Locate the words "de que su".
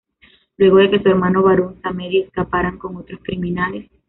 0.77-1.09